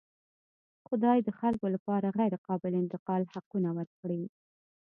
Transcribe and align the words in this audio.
خدای 0.87 1.17
د 1.23 1.29
خلکو 1.39 1.65
لپاره 1.75 2.15
غیرقابل 2.17 2.71
انتقال 2.81 3.21
حقونه 3.33 3.69
ورکړي. 3.77 4.23